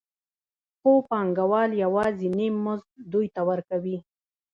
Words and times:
خو 0.79 0.91
پانګوال 1.09 1.69
یوازې 1.83 2.27
نیم 2.37 2.55
مزد 2.65 2.91
دوی 3.11 3.27
ته 3.35 3.41
ورکوي 3.49 3.97